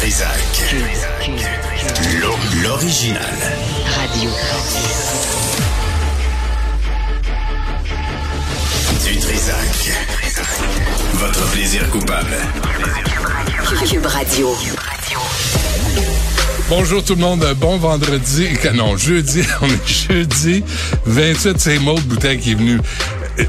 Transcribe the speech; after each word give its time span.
Trisac. 0.00 0.74
L'original. 2.62 3.20
Radio. 3.84 4.30
Du 9.04 9.18
Trisac. 9.18 9.92
Votre 11.12 11.50
plaisir 11.50 11.90
coupable. 11.90 12.34
Cube 13.86 14.06
Radio. 14.06 14.56
Bonjour 16.70 17.04
tout 17.04 17.16
le 17.16 17.20
monde, 17.20 17.46
bon 17.58 17.76
vendredi, 17.76 18.48
non, 18.74 18.96
jeudi, 18.96 19.42
on 19.60 19.66
est 19.66 19.86
jeudi 19.86 20.64
28, 21.04 21.58
c'est 21.58 21.78
Maude 21.78 22.00
Bouteille 22.04 22.38
qui 22.38 22.52
est 22.52 22.54
venu. 22.54 22.80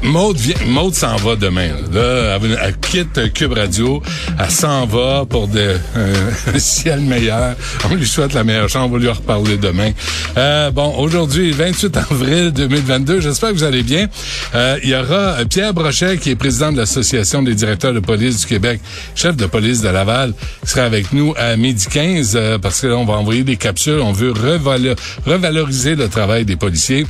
Maude, 0.02 0.38
Maude 0.66 0.94
s'en 0.94 1.16
va 1.16 1.36
demain. 1.36 1.68
Là, 1.92 2.38
elle, 2.42 2.58
elle 2.62 2.76
quitte 2.78 3.32
Cube 3.34 3.52
Radio, 3.52 4.02
elle 4.38 4.50
s'en 4.50 4.86
va 4.86 5.24
pour 5.28 5.48
de, 5.48 5.76
euh, 5.96 6.30
un 6.54 6.58
ciel 6.58 7.00
meilleur. 7.00 7.54
On 7.90 7.94
lui 7.94 8.06
souhaite 8.06 8.32
la 8.34 8.44
meilleure 8.44 8.68
chance, 8.68 8.88
on 8.88 8.92
va 8.92 8.98
lui 8.98 9.08
en 9.08 9.12
reparler 9.14 9.56
demain. 9.56 9.90
Euh, 10.36 10.70
bon, 10.70 10.94
aujourd'hui, 10.98 11.52
28 11.52 11.96
avril 11.96 12.52
2022, 12.52 13.20
j'espère 13.20 13.50
que 13.50 13.54
vous 13.54 13.64
allez 13.64 13.82
bien. 13.82 14.06
Euh, 14.54 14.78
il 14.82 14.90
y 14.90 14.94
aura 14.94 15.36
Pierre 15.48 15.74
Brochet, 15.74 16.18
qui 16.18 16.30
est 16.30 16.36
président 16.36 16.72
de 16.72 16.78
l'Association 16.78 17.42
des 17.42 17.54
directeurs 17.54 17.92
de 17.94 18.00
police 18.00 18.40
du 18.40 18.46
Québec, 18.46 18.80
chef 19.14 19.36
de 19.36 19.46
police 19.46 19.80
de 19.82 19.88
Laval, 19.88 20.32
qui 20.64 20.70
sera 20.70 20.84
avec 20.84 21.12
nous 21.12 21.34
à 21.36 21.56
midi 21.56 21.86
15, 21.90 22.32
euh, 22.34 22.58
parce 22.58 22.80
que 22.80 22.86
là, 22.86 22.96
on 22.96 23.04
va 23.04 23.14
envoyer 23.14 23.42
des 23.44 23.56
capsules. 23.56 24.00
On 24.00 24.12
veut 24.12 24.32
revalo- 24.32 24.96
revaloriser 25.26 25.94
le 25.94 26.08
travail 26.08 26.44
des 26.44 26.56
policiers. 26.56 27.06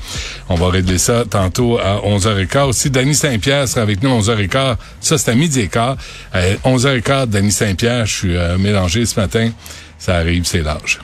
On 0.49 0.55
va 0.57 0.69
régler 0.71 0.99
ça 0.99 1.25
tantôt 1.29 1.79
à 1.79 2.01
11h15. 2.07 2.72
Aussi, 2.73 2.89
Danny 2.89 3.15
Saint-Pierre 3.15 3.69
sera 3.69 3.83
avec 3.83 4.03
nous 4.03 4.11
à 4.11 4.19
11h15. 4.19 4.77
Ça, 4.99 5.19
c'est 5.19 5.31
à 5.31 5.35
midi 5.35 5.61
et 5.61 5.69
quart. 5.69 5.99
À 6.33 6.41
11h15, 6.65 7.27
Danny 7.27 7.53
Saint-Pierre, 7.53 8.07
je 8.07 8.15
suis 8.15 8.35
euh, 8.35 8.57
mélangé 8.57 9.05
ce 9.05 9.21
matin. 9.21 9.51
Ça 9.99 10.17
arrive, 10.17 10.47
c'est 10.47 10.63
l'âge. 10.63 10.99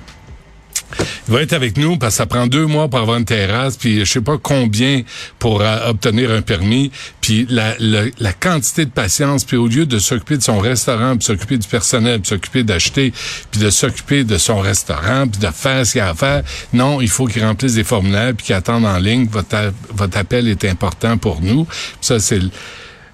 Il 1.29 1.35
va 1.35 1.43
être 1.43 1.53
avec 1.53 1.77
nous 1.77 1.97
parce 1.97 2.15
que 2.15 2.19
ça 2.19 2.27
prend 2.27 2.47
deux 2.47 2.67
mois 2.67 2.89
pour 2.89 2.99
avoir 3.01 3.19
une 3.19 3.25
terrasse, 3.25 3.77
puis 3.77 4.01
je 4.01 4.05
sais 4.05 4.21
pas 4.21 4.39
combien 4.39 5.03
pour 5.39 5.61
euh, 5.61 5.91
obtenir 5.91 6.31
un 6.31 6.43
permis, 6.43 6.91
puis 7.21 7.47
la, 7.51 7.75
la, 7.79 8.03
la 8.19 8.33
quantité 8.33 8.85
de 8.85 8.91
patience, 8.91 9.45
puis 9.45 9.57
au 9.57 9.69
lieu 9.69 9.87
de 9.87 9.99
s'occuper 9.99 10.37
de 10.37 10.43
son 10.43 10.59
restaurant, 10.59 11.17
puis 11.17 11.25
s'occuper 11.25 11.59
du 11.59 11.69
personnel, 11.69 12.21
puis 12.21 12.29
s'occuper 12.29 12.63
d'acheter, 12.63 13.13
puis 13.51 13.61
de 13.61 13.71
s'occuper 13.71 14.25
de 14.25 14.39
son 14.39 14.61
restaurant, 14.61 15.27
puis 15.29 15.41
de 15.41 15.53
faire 15.53 15.87
ce 15.87 15.93
qu'il 15.93 16.01
a 16.01 16.09
à 16.09 16.15
faire, 16.15 16.43
non, 16.73 17.01
il 17.01 17.09
faut 17.09 17.27
qu'il 17.27 17.45
remplisse 17.45 17.75
des 17.75 17.85
formulaires, 17.85 18.33
puis 18.35 18.47
qu'il 18.47 18.55
attende 18.55 18.85
en 18.85 18.99
ligne. 18.99 19.29
Votre, 19.31 19.73
votre 19.91 20.17
appel 20.17 20.49
est 20.49 20.65
important 20.65 21.19
pour 21.19 21.41
nous. 21.43 21.67
Ça, 22.01 22.19
c'est 22.19 22.41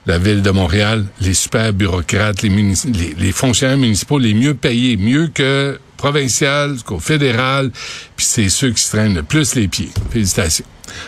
la 0.06 0.18
ville 0.18 0.42
de 0.42 0.50
Montréal, 0.50 1.06
les 1.20 1.34
super 1.34 1.72
bureaucrates, 1.72 2.42
les, 2.42 2.50
les, 2.50 3.14
les 3.18 3.32
fonctionnaires 3.32 3.78
municipaux 3.78 4.18
les 4.18 4.34
mieux 4.34 4.54
payés, 4.54 4.96
mieux 4.96 5.28
que 5.28 5.78
provincial, 5.96 6.76
qu'au 6.84 6.98
fédéral, 6.98 7.70
puis 8.16 8.26
c'est 8.26 8.48
ceux 8.48 8.70
qui 8.70 8.82
se 8.82 8.90
traînent 8.90 9.14
le 9.14 9.22
plus 9.22 9.54
les 9.54 9.68
pieds. 9.68 9.90
Félicitations. 10.10 10.64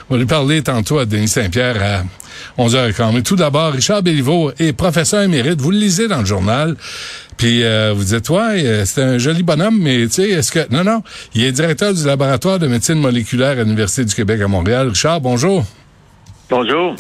On 0.08 0.14
va 0.14 0.20
lui 0.20 0.26
parler 0.26 0.62
tantôt 0.62 0.98
à 0.98 1.06
Denis 1.06 1.28
Saint-Pierre 1.28 1.82
à 1.82 2.62
11h15. 2.62 3.12
Mais 3.14 3.22
tout 3.22 3.36
d'abord, 3.36 3.72
Richard 3.72 4.02
Béliveau 4.02 4.52
est 4.58 4.72
professeur 4.72 5.22
émérite. 5.22 5.60
Vous 5.60 5.70
le 5.70 5.78
lisez 5.78 6.08
dans 6.08 6.20
le 6.20 6.26
journal. 6.26 6.76
Puis 7.36 7.62
euh, 7.62 7.92
vous 7.94 8.04
dites, 8.04 8.28
ouais, 8.30 8.64
euh, 8.64 8.84
c'est 8.86 9.02
un 9.02 9.18
joli 9.18 9.42
bonhomme, 9.42 9.78
mais 9.78 10.06
tu 10.06 10.12
sais, 10.12 10.30
est-ce 10.30 10.50
que... 10.50 10.66
Non, 10.70 10.84
non, 10.84 11.02
il 11.34 11.44
est 11.44 11.52
directeur 11.52 11.92
du 11.92 12.04
laboratoire 12.04 12.58
de 12.58 12.66
médecine 12.66 12.98
moléculaire 12.98 13.58
à 13.58 13.62
l'Université 13.62 14.04
du 14.04 14.14
Québec 14.14 14.40
à 14.40 14.48
Montréal. 14.48 14.88
Richard, 14.88 15.20
bonjour. 15.20 15.64
Bonjour. 16.48 16.94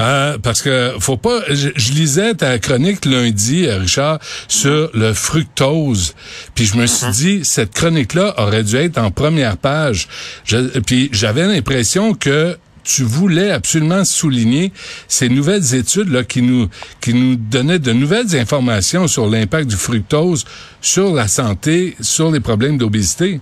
Euh, 0.00 0.36
parce 0.42 0.60
que 0.60 0.92
faut 1.00 1.16
pas. 1.16 1.40
Je, 1.48 1.70
je 1.74 1.92
lisais 1.92 2.34
ta 2.34 2.58
chronique 2.58 3.06
lundi, 3.06 3.64
euh, 3.66 3.78
Richard, 3.78 4.18
sur 4.48 4.90
le 4.92 5.14
fructose. 5.14 6.14
Puis 6.54 6.66
je 6.66 6.76
me 6.76 6.86
suis 6.86 7.06
dit, 7.12 7.40
cette 7.44 7.72
chronique-là 7.72 8.34
aurait 8.36 8.64
dû 8.64 8.76
être 8.76 8.98
en 8.98 9.10
première 9.10 9.56
page. 9.56 10.08
Je- 10.44 10.78
puis 10.80 11.08
j'avais 11.12 11.46
l'impression 11.46 12.12
que 12.12 12.58
tu 12.84 13.02
voulais 13.04 13.50
absolument 13.50 14.04
souligner 14.04 14.72
ces 15.08 15.28
nouvelles 15.30 15.74
études 15.74 16.08
là 16.08 16.24
qui 16.24 16.42
nous 16.42 16.68
qui 17.00 17.14
nous 17.14 17.36
donnaient 17.36 17.78
de 17.78 17.92
nouvelles 17.92 18.36
informations 18.36 19.06
sur 19.08 19.26
l'impact 19.30 19.70
du 19.70 19.76
fructose 19.76 20.44
sur 20.82 21.14
la 21.14 21.28
santé, 21.28 21.96
sur 22.00 22.30
les 22.30 22.40
problèmes 22.40 22.76
d'obésité. 22.76 23.40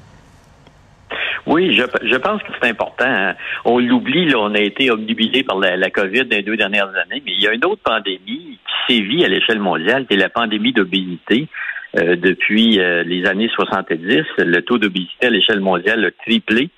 Oui, 1.47 1.75
je, 1.75 1.83
je 2.03 2.17
pense 2.17 2.43
que 2.43 2.53
c'est 2.61 2.69
important. 2.69 3.05
hein. 3.07 3.35
On 3.65 3.79
l'oublie, 3.79 4.27
là, 4.27 4.39
on 4.39 4.55
a 4.55 4.61
été 4.61 4.91
obnubilé 4.91 5.43
par 5.43 5.59
la, 5.59 5.77
la 5.77 5.91
COVID 5.91 6.27
dans 6.27 6.37
les 6.37 6.43
deux 6.43 6.57
dernières 6.57 6.89
années, 6.89 7.23
mais 7.25 7.33
il 7.33 7.41
y 7.43 7.49
a 7.49 7.55
une 7.55 7.65
autre 7.65 7.83
pandémie 7.83 8.59
qui 8.87 8.95
sévit 8.95 9.25
à 9.25 9.29
l'échelle 9.29 9.61
mondiale, 9.61 10.07
qui 10.07 10.15
est 10.15 10.19
la 10.19 10.29
pandémie 10.29 10.73
d'obésité. 10.73 11.49
Euh, 11.99 12.15
depuis 12.15 12.79
euh, 12.79 13.03
les 13.03 13.27
années 13.27 13.51
70, 13.53 14.23
le 14.39 14.61
taux 14.61 14.79
d'obésité 14.79 15.27
à 15.27 15.31
l'échelle 15.31 15.59
mondiale 15.61 16.05
a 16.05 16.11
triplé. 16.25 16.69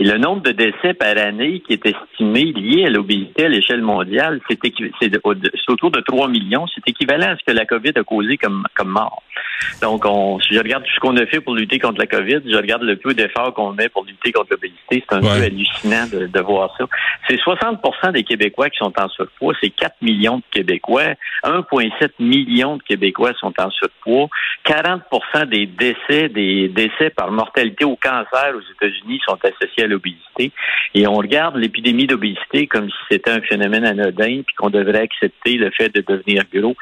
Et 0.00 0.04
le 0.04 0.16
nombre 0.16 0.42
de 0.42 0.52
décès 0.52 0.94
par 0.94 1.16
année 1.18 1.60
qui 1.60 1.74
est 1.74 1.84
estimé 1.84 2.44
lié 2.52 2.86
à 2.86 2.90
l'obésité 2.90 3.44
à 3.44 3.48
l'échelle 3.48 3.82
mondiale, 3.82 4.40
c'est 4.48 5.68
autour 5.68 5.90
de 5.90 6.00
3 6.00 6.26
millions. 6.28 6.66
C'est 6.74 6.88
équivalent 6.88 7.28
à 7.28 7.36
ce 7.36 7.44
que 7.44 7.52
la 7.52 7.66
COVID 7.66 7.92
a 7.96 8.02
causé 8.02 8.38
comme, 8.38 8.64
comme 8.74 8.88
mort. 8.88 9.22
Donc, 9.82 10.06
on, 10.06 10.40
si 10.40 10.54
je 10.54 10.58
regarde 10.58 10.84
tout 10.84 10.90
ce 10.94 11.00
qu'on 11.00 11.16
a 11.18 11.26
fait 11.26 11.40
pour 11.42 11.54
lutter 11.54 11.78
contre 11.78 11.98
la 12.00 12.06
COVID, 12.06 12.40
je 12.50 12.56
regarde 12.56 12.82
le 12.82 12.96
peu 12.96 13.12
d'efforts 13.12 13.52
qu'on 13.52 13.74
met 13.74 13.90
pour 13.90 14.06
lutter 14.06 14.32
contre 14.32 14.48
l'obésité. 14.52 15.04
C'est 15.06 15.12
un 15.16 15.20
Ouais. 15.20 15.38
peu 15.38 15.44
hallucinant 15.44 16.06
de, 16.10 16.26
de 16.28 16.40
voir 16.40 16.74
ça. 16.78 16.86
C'est 17.28 17.36
60% 17.36 18.12
des 18.12 18.24
Québécois 18.24 18.70
qui 18.70 18.78
sont 18.78 18.92
en 18.98 19.08
surpoids. 19.10 19.52
C'est 19.62 19.68
4 19.68 19.96
millions 20.00 20.38
de 20.38 20.42
Québécois. 20.50 21.12
1,7 21.44 22.08
million 22.20 22.78
de 22.78 22.82
Québécois 22.82 23.32
sont 23.38 23.52
en 23.60 23.68
surpoids. 23.70 24.28
40% 24.66 25.46
des 25.46 25.66
décès, 25.66 26.30
des 26.30 26.68
décès 26.68 27.10
par 27.10 27.30
mortalité 27.32 27.84
au 27.84 27.96
cancer 27.96 28.54
aux 28.56 28.72
États-Unis 28.86 29.20
sont 29.26 29.38
associés 29.44 29.84
à 29.84 29.86
l'obésité. 29.90 30.52
Et 30.94 31.06
on 31.06 31.14
regarde 31.14 31.56
l'épidémie 31.56 32.06
d'obésité 32.06 32.66
comme 32.66 32.88
si 32.88 32.96
c'était 33.10 33.30
un 33.30 33.40
phénomène 33.42 33.84
anodin, 33.84 34.42
puis 34.46 34.54
qu'on 34.56 34.70
devrait 34.70 35.02
accepter 35.02 35.54
le 35.54 35.70
fait 35.70 35.94
de 35.94 36.02
devenir 36.06 36.44
gros. 36.52 36.76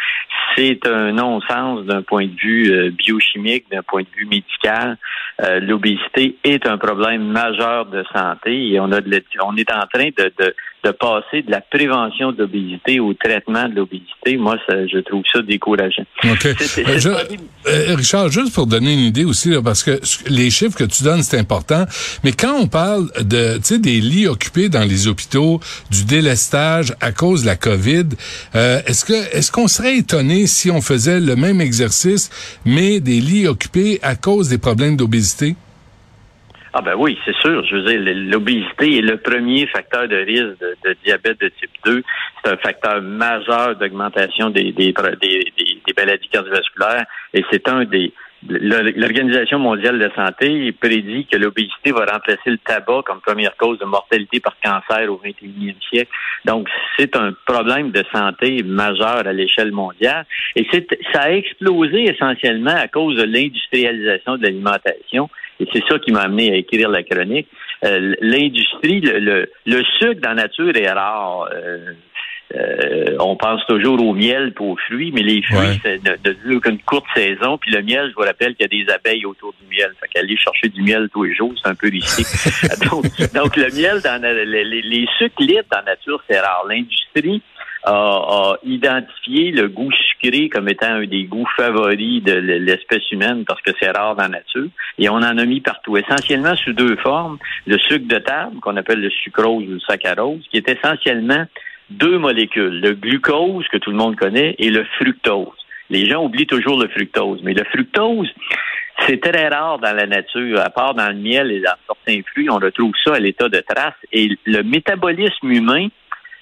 C'est 0.57 0.87
un 0.87 1.13
non-sens 1.13 1.85
d'un 1.85 2.03
point 2.03 2.27
de 2.27 2.41
vue 2.41 2.73
euh, 2.73 2.91
biochimique, 2.91 3.67
d'un 3.71 3.83
point 3.83 4.03
de 4.03 4.09
vue 4.17 4.27
médical. 4.27 4.97
Euh, 5.43 5.61
L'obésité 5.61 6.37
est 6.45 6.67
un 6.67 6.79
problème 6.79 7.25
majeur 7.25 7.87
de 7.87 8.05
santé 8.15 8.71
et 8.71 8.81
on 8.81 8.91
a 8.93 9.01
de 9.01 9.23
on 9.43 9.57
est 9.57 9.73
en 9.73 9.87
train 9.93 10.09
de, 10.17 10.55
de 10.85 10.91
passer 10.93 11.43
de 11.43 11.51
la 11.51 11.61
prévention 11.61 12.33
de 12.33 12.39
l'obésité 12.43 13.01
au 13.01 13.13
traitement 13.15 13.69
de 13.69 13.75
l'obésité. 13.75 14.37
Moi, 14.37 14.57
ça, 14.69 14.87
je 14.87 14.99
trouve 14.99 15.23
ça 15.33 15.43
décourageant. 15.43 16.05
OK. 16.25 16.39
C'est- 16.41 16.55
c'est- 16.63 16.89
Euh, 16.89 16.99
je- 16.99 17.09
euh, 17.71 17.95
Richard, 17.97 18.31
juste 18.31 18.55
pour 18.55 18.67
donner 18.67 18.93
une 18.93 19.01
idée 19.01 19.25
aussi, 19.25 19.49
là, 19.51 19.61
parce 19.63 19.83
que 19.83 20.01
les 20.29 20.51
chiffres 20.51 20.77
que 20.77 20.85
tu 20.85 21.03
donnes, 21.03 21.23
c'est 21.23 21.39
important, 21.39 21.85
mais 22.25 22.33
quand 22.33 22.55
on 22.61 22.67
parle 22.69 23.11
de, 23.21 23.57
tu 23.59 23.65
sais, 23.65 23.79
des 23.79 24.01
lits 24.01 24.27
occupés 24.29 24.69
dans 24.69 24.85
les 24.85 25.09
hôpitaux, 25.09 25.61
du 25.91 26.05
délestage 26.05 26.95
à 27.01 27.13
cause 27.13 27.43
de 27.43 27.47
la 27.47 27.57
COVID, 27.57 28.05
euh, 28.55 28.81
est-ce 28.87 29.05
que, 29.05 29.37
est-ce 29.37 29.51
qu'on 29.51 29.69
serait 29.69 29.97
étonné 29.99 30.47
si 30.47 30.71
on 30.71 30.81
faisait 30.81 31.21
le 31.21 31.35
même 31.37 31.61
exercice, 31.61 32.31
mais 32.65 33.01
des 33.01 33.21
lits 33.21 33.47
occupés 33.49 33.99
à 34.03 34.15
cause 34.15 34.49
des 34.49 34.59
problèmes 34.59 34.97
d'obésité? 34.97 35.57
Ah 36.79 36.81
ben 36.81 36.95
oui, 36.97 37.19
c'est 37.25 37.35
sûr. 37.39 37.65
Je 37.67 37.75
veux 37.75 37.83
dire, 37.83 38.01
l'obésité 38.31 38.99
est 38.99 39.03
le 39.03 39.17
premier 39.17 39.67
facteur 39.67 40.07
de 40.07 40.15
risque 40.15 40.61
de, 40.85 40.97
diabète 41.05 41.41
de 41.41 41.49
type 41.49 41.73
2. 41.85 42.05
C'est 42.45 42.53
un 42.53 42.57
facteur 42.57 43.03
majeur 43.03 43.75
d'augmentation 43.75 44.51
des, 44.51 44.71
des, 44.71 44.95
des, 45.21 45.53
des- 45.59 45.95
maladies 45.99 46.29
cardiovasculaires 46.29 47.05
et 47.35 47.45
c'est 47.51 47.67
un 47.69 47.85
des 47.85 48.13
L'Organisation 48.49 49.59
mondiale 49.59 49.99
de 49.99 50.05
la 50.05 50.15
santé 50.15 50.71
prédit 50.71 51.27
que 51.27 51.37
l'obésité 51.37 51.91
va 51.91 52.05
remplacer 52.05 52.51
le 52.51 52.59
tabac 52.59 53.03
comme 53.05 53.21
première 53.21 53.57
cause 53.57 53.81
de 53.81 53.85
mortalité 53.85 54.39
par 54.39 54.55
cancer 54.63 55.13
au 55.13 55.21
21e 55.25 55.75
siècle. 55.91 56.13
Donc, 56.45 56.69
c'est 56.97 57.17
un 57.17 57.33
problème 57.47 57.91
de 57.91 58.05
santé 58.15 58.63
majeur 58.63 59.27
à 59.27 59.33
l'échelle 59.33 59.73
mondiale. 59.73 60.25
Et 60.55 60.65
ça 61.13 61.23
a 61.23 61.31
explosé 61.33 62.05
essentiellement 62.05 62.77
à 62.77 62.87
cause 62.87 63.17
de 63.17 63.25
l'industrialisation 63.25 64.37
de 64.37 64.45
l'alimentation. 64.45 65.29
Et 65.61 65.67
c'est 65.73 65.83
ça 65.89 65.99
qui 65.99 66.13
m'a 66.13 66.21
amené 66.23 66.53
à 66.53 66.57
écrire 66.57 66.89
la 66.89 67.03
chronique. 67.03 67.49
Euh, 67.85 68.15
l'industrie, 68.21 69.01
le, 69.01 69.19
le, 69.19 69.51
le 69.67 69.83
sucre 69.99 70.21
dans 70.21 70.31
la 70.31 70.43
nature 70.43 70.77
est 70.77 70.91
rare. 70.91 71.49
Euh, 71.53 71.93
euh, 72.55 73.17
on 73.21 73.37
pense 73.37 73.61
toujours 73.67 74.03
au 74.03 74.15
miel 74.15 74.55
et 74.59 74.63
aux 74.63 74.77
fruits, 74.87 75.13
mais 75.13 75.21
les 75.23 75.43
fruits, 75.43 75.59
Ouais. 75.59 75.79
c'est 75.83 76.03
dure 76.47 76.61
qu'une 76.63 76.79
courte 76.79 77.05
saison. 77.15 77.59
Puis 77.59 77.71
le 77.73 77.83
miel, 77.83 78.09
je 78.09 78.15
vous 78.15 78.23
rappelle 78.27 78.55
qu'il 78.55 78.63
y 78.73 78.83
a 78.83 78.85
des 78.87 78.91
abeilles 78.91 79.27
autour 79.27 79.53
du 79.61 79.67
miel. 79.77 79.91
Fait 80.01 80.09
qu'aller 80.09 80.37
chercher 80.39 80.69
du 80.71 80.83
miel 80.83 81.09
tous 81.13 81.25
les 81.25 81.35
jours, 81.35 81.53
c'est 81.63 81.69
un 81.69 81.75
peu 81.75 81.89
risqué. 81.91 82.23
donc, 82.91 83.05
donc, 83.35 83.57
le 83.57 83.67
miel, 83.79 84.01
dans 84.03 84.23
la- 84.23 84.45
les, 84.45 84.65
les, 84.65 84.81
les 84.83 85.07
sucres 85.19 85.41
libres 85.43 85.65
dans 85.71 85.79
la 85.79 85.93
nature, 85.93 86.23
c'est 86.29 86.41
rare. 86.41 86.65
L'industrie 86.69 87.43
a, 87.89 88.53
a 88.53 88.59
identifié 88.65 89.51
le 89.51 89.69
goût 89.69 89.91
sucré 89.93 90.49
comme 90.49 90.69
étant 90.69 90.87
un 90.87 91.07
des 91.07 91.25
goûts 91.25 91.49
favoris 91.57 92.23
de 92.23 92.33
l'espèce 92.33 93.11
humaine 93.11 93.45
parce 93.47 93.61
que 93.63 93.71
c'est 93.81 93.91
rare 93.91 94.15
dans 94.15 94.25
la 94.25 94.41
nature. 94.41 94.69
Et 94.99 95.09
on 95.09 95.15
en 95.15 95.39
a 95.39 95.45
mis 95.45 95.61
partout, 95.61 95.97
essentiellement 95.97 96.57
sous 96.57 96.73
deux 96.73 96.97
formes. 96.97 97.39
Le 97.67 97.79
sucre 97.79 98.07
de 98.07 98.19
table, 98.19 98.61
qu'on 98.61 98.77
appelle 98.77 99.01
le 99.01 99.11
sucrose 99.11 99.65
ou 99.65 99.73
le 99.73 99.81
saccharose, 99.81 100.43
qui 100.51 100.59
est 100.59 100.69
essentiellement 100.69 101.45
deux 101.91 102.19
molécules, 102.19 102.81
le 102.81 102.93
glucose, 102.93 103.67
que 103.69 103.79
tout 103.79 103.91
le 103.91 103.97
monde 103.97 104.17
connaît, 104.17 104.55
et 104.59 104.71
le 104.71 104.85
fructose. 104.99 105.49
Les 105.89 106.07
gens 106.07 106.23
oublient 106.23 106.47
toujours 106.47 106.79
le 106.79 106.89
fructose, 106.89 107.41
mais 107.43 107.55
le 107.55 107.65
fructose, 107.65 108.29
C'est 109.07 109.21
très 109.21 109.49
rare 109.49 109.79
dans 109.79 109.95
la 109.95 110.07
nature, 110.07 110.61
à 110.61 110.71
part 110.71 110.95
dans 110.95 111.09
le 111.09 111.15
miel 111.15 111.53
et 111.53 111.61
dans 111.61 111.77
certains 111.87 112.21
fruits, 112.31 112.51
on 112.51 112.57
retrouve 112.57 112.93
ça 113.05 113.15
à 113.15 113.21
l'état 113.21 113.49
de 113.49 113.61
trace. 113.61 113.95
Et 114.13 114.37
le 114.45 114.63
métabolisme 114.63 115.51
humain 115.51 115.89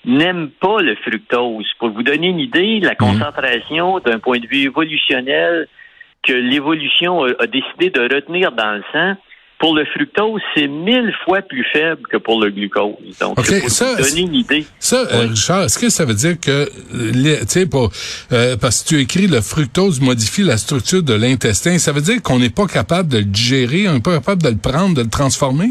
n'aime 0.06 0.50
pas 0.60 0.80
le 0.80 0.94
fructose. 0.96 1.66
Pour 1.78 1.90
vous 1.90 2.02
donner 2.02 2.28
une 2.28 2.40
idée, 2.40 2.80
la 2.80 2.94
concentration 2.94 3.98
d'un 3.98 4.18
point 4.18 4.38
de 4.38 4.46
vue 4.46 4.62
évolutionnel 4.62 5.68
que 6.22 6.32
l'évolution 6.32 7.24
a, 7.24 7.46
décidé 7.46 7.90
de 7.90 8.02
retenir 8.02 8.52
dans 8.52 8.72
le 8.72 8.82
sang, 8.92 9.14
pour 9.58 9.74
le 9.74 9.86
fructose, 9.86 10.40
c'est 10.54 10.68
mille 10.68 11.14
fois 11.24 11.40
plus 11.40 11.64
faible 11.72 12.02
que 12.10 12.18
pour 12.18 12.40
le 12.42 12.50
glucose. 12.50 12.94
Donc, 13.20 13.36
pour 13.36 13.44
vous 13.44 14.02
donner 14.02 14.20
une 14.20 14.34
idée. 14.34 14.66
Ça, 14.78 14.96
euh, 14.96 15.28
Richard, 15.28 15.64
est-ce 15.64 15.78
que 15.78 15.88
ça 15.88 16.04
veut 16.04 16.14
dire 16.14 16.38
que, 16.38 16.66
tu 16.66 17.48
sais, 17.48 17.66
euh, 18.32 18.56
parce 18.58 18.82
que 18.82 18.88
tu 18.88 19.00
écris 19.00 19.26
le 19.26 19.40
fructose 19.40 20.00
modifie 20.00 20.42
la 20.42 20.58
structure 20.58 21.02
de 21.02 21.14
l'intestin, 21.14 21.78
ça 21.78 21.92
veut 21.92 22.02
dire 22.02 22.22
qu'on 22.22 22.38
n'est 22.38 22.50
pas 22.50 22.66
capable 22.66 23.08
de 23.08 23.18
le 23.18 23.24
digérer, 23.24 23.88
on 23.88 23.94
n'est 23.94 24.00
pas 24.00 24.14
capable 24.14 24.42
de 24.42 24.50
le 24.50 24.58
prendre, 24.58 24.94
de 24.94 25.02
le 25.02 25.10
transformer? 25.10 25.70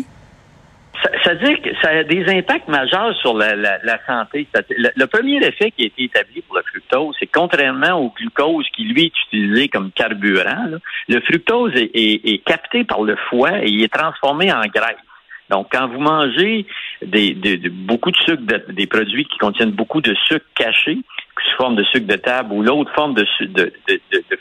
Ça, 1.24 1.34
veut 1.34 1.46
dire 1.46 1.62
que 1.62 1.69
ça 1.81 1.90
a 1.90 2.04
des 2.04 2.25
impacts 2.30 2.68
majeurs 2.68 3.16
sur 3.18 3.36
la, 3.36 4.06
santé. 4.06 4.48
Le, 4.69 5.06
premier 5.06 5.38
effet 5.38 5.72
qui 5.72 5.84
a 5.84 5.86
été 5.88 6.04
établi 6.04 6.42
pour 6.42 6.56
le 6.56 6.63
fructose, 6.63 7.16
c'est 7.19 7.28
contrairement 7.28 8.00
au 8.00 8.13
glucose 8.18 8.66
qui, 8.75 8.84
lui, 8.84 9.06
est 9.06 9.13
utilisé 9.28 9.68
comme 9.68 9.92
carburant, 9.92 10.68
le 11.07 11.22
fructose 11.22 11.74
est, 11.75 12.44
capté 12.46 12.84
par 12.84 13.02
le 13.02 13.16
foie 13.30 13.63
et 13.63 13.69
il 13.69 13.84
est 13.84 13.94
transformé 13.94 14.52
en 14.52 14.62
graisse. 14.62 14.98
Donc, 15.50 15.68
quand 15.72 15.88
vous 15.88 16.00
mangez 16.00 16.66
des, 17.04 17.34
beaucoup 17.69 18.12
de 18.12 18.18
sucre, 18.18 18.42
des 18.69 18.88
produits 18.88 19.25
qui 19.25 19.38
contiennent 19.38 19.72
beaucoup 19.72 20.02
de 20.02 20.16
sucre 20.28 20.46
caché, 20.56 21.00
forme 21.56 21.75
de 21.75 21.84
sucre 21.86 22.07
de 22.07 22.16
table 22.16 22.54
ou 22.54 22.62
l'autre 22.62 22.92
forme 22.94 23.13
de, 23.13 23.25
de, 23.42 23.72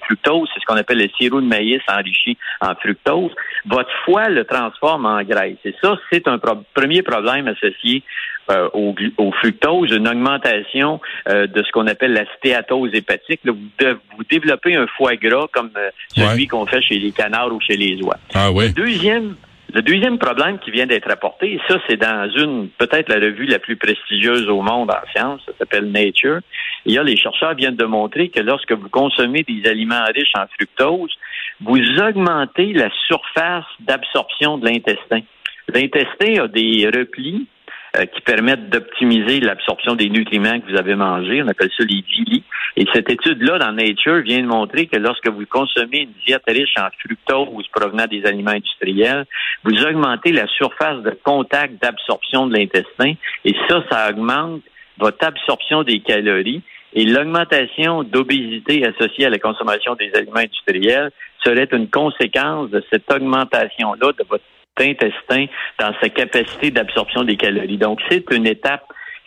fructose, 0.02 0.48
c'est 0.52 0.60
ce 0.60 0.66
qu'on 0.66 0.76
appelle 0.76 0.98
le 0.98 1.08
sirop 1.18 1.40
de 1.40 1.46
maïs 1.46 1.80
enrichi 1.88 2.36
en 2.60 2.74
fructose, 2.74 3.32
votre 3.66 3.90
foie 4.04 4.28
le 4.28 4.44
transforme 4.44 5.06
en 5.06 5.22
graisse. 5.22 5.58
Et 5.64 5.74
ça, 5.82 5.96
c'est 6.12 6.28
un 6.28 6.38
premier 6.74 7.02
problème 7.02 7.48
associé 7.48 8.02
euh, 8.50 8.68
au, 8.74 9.32
fructose, 9.32 9.90
une 9.90 10.06
augmentation 10.06 11.00
euh, 11.28 11.46
de 11.46 11.62
ce 11.62 11.72
qu'on 11.72 11.86
appelle 11.86 12.12
la 12.12 12.26
stéatose 12.36 12.90
hépatique. 12.92 13.40
vous, 13.44 13.54
vous, 13.54 14.24
développez 14.30 14.74
un 14.76 14.86
foie 14.86 15.16
gras 15.16 15.46
comme 15.52 15.70
euh, 15.76 15.90
celui 16.08 16.46
qu'on 16.46 16.66
fait 16.66 16.82
chez 16.82 16.98
les 16.98 17.12
canards 17.12 17.52
ou 17.52 17.60
chez 17.60 17.76
les 17.76 18.02
oies. 18.02 18.18
Ah 18.34 18.50
oui. 18.52 18.70
Deuxième 18.72 19.36
le 19.74 19.82
deuxième 19.82 20.18
problème 20.18 20.60
qui 20.60 20.70
vient 20.70 20.86
d'être 20.86 21.10
apporté, 21.10 21.54
et 21.54 21.60
ça 21.68 21.78
c'est 21.88 21.96
dans 21.96 22.30
une, 22.30 22.68
peut-être 22.78 23.08
la 23.08 23.16
revue 23.16 23.46
la 23.46 23.58
plus 23.58 23.74
prestigieuse 23.74 24.48
au 24.48 24.62
monde 24.62 24.90
en 24.90 25.10
sciences, 25.12 25.42
ça 25.46 25.52
s'appelle 25.58 25.90
Nature, 25.90 26.38
y 26.86 26.96
a 26.96 27.02
les 27.02 27.16
chercheurs 27.16 27.54
viennent 27.54 27.74
de 27.74 27.84
montrer 27.84 28.28
que 28.28 28.40
lorsque 28.40 28.70
vous 28.70 28.88
consommez 28.88 29.42
des 29.42 29.68
aliments 29.68 30.04
riches 30.14 30.32
en 30.38 30.46
fructose, 30.56 31.12
vous 31.60 31.80
augmentez 32.00 32.72
la 32.72 32.88
surface 33.08 33.64
d'absorption 33.80 34.58
de 34.58 34.66
l'intestin. 34.66 35.20
L'intestin 35.68 36.44
a 36.44 36.48
des 36.48 36.88
replis 36.94 37.48
euh, 37.96 38.06
qui 38.06 38.20
permettent 38.22 38.70
d'optimiser 38.70 39.40
l'absorption 39.40 39.94
des 39.94 40.08
nutriments 40.08 40.58
que 40.60 40.70
vous 40.70 40.76
avez 40.76 40.94
mangés. 40.94 41.42
On 41.42 41.48
appelle 41.48 41.70
ça 41.76 41.84
les 41.84 42.02
villi. 42.02 42.42
Et 42.76 42.86
cette 42.92 43.08
étude-là 43.08 43.58
dans 43.58 43.72
Nature 43.72 44.20
vient 44.22 44.40
de 44.40 44.46
montrer 44.46 44.86
que 44.86 44.96
lorsque 44.96 45.28
vous 45.28 45.46
consommez 45.46 46.00
une 46.00 46.12
diète 46.26 46.42
riche 46.48 46.74
en 46.78 46.88
fructose 46.98 47.68
provenant 47.68 48.06
des 48.06 48.24
aliments 48.26 48.50
industriels, 48.50 49.26
vous 49.62 49.84
augmentez 49.84 50.32
la 50.32 50.46
surface 50.48 51.02
de 51.02 51.16
contact 51.22 51.80
d'absorption 51.80 52.46
de 52.46 52.56
l'intestin. 52.56 53.14
Et 53.44 53.54
ça, 53.68 53.84
ça 53.90 54.10
augmente 54.10 54.62
votre 54.98 55.24
absorption 55.24 55.82
des 55.84 56.00
calories. 56.00 56.62
Et 56.94 57.04
l'augmentation 57.04 58.02
d'obésité 58.02 58.86
associée 58.86 59.26
à 59.26 59.30
la 59.30 59.38
consommation 59.38 59.94
des 59.94 60.12
aliments 60.14 60.36
industriels 60.36 61.10
serait 61.44 61.68
une 61.72 61.88
conséquence 61.88 62.70
de 62.70 62.82
cette 62.90 63.10
augmentation-là 63.12 64.12
de 64.12 64.24
votre 64.28 64.44
intestin 64.80 65.46
dans 65.78 65.92
sa 66.00 66.08
capacité 66.08 66.70
d'absorption 66.70 67.24
des 67.24 67.36
calories. 67.36 67.78
Donc, 67.78 68.00
c'est 68.08 68.24
une 68.30 68.46
étape 68.46 68.84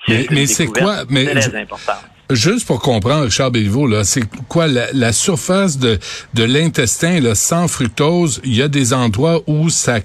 mais, 0.07 0.47
c'est 0.47 0.67
quoi? 0.67 1.03
Mais 1.09 1.25
très 1.25 1.55
importante. 1.55 2.05
Juste 2.29 2.67
pour 2.67 2.81
comprendre, 2.81 3.23
Richard 3.25 3.51
Béliveau, 3.51 3.87
là, 3.87 4.03
c'est 4.03 4.23
quoi 4.49 4.67
la, 4.67 5.13
surface 5.13 5.79
de, 5.79 5.97
de 6.33 6.43
l'intestin 6.43 7.21
là, 7.21 7.35
sans 7.35 7.69
fructose? 7.69 8.41
Il 8.43 8.55
y 8.55 8.61
a 8.61 8.67
des 8.67 8.93
endroits 8.93 9.41
où 9.47 9.69
ça, 9.69 9.99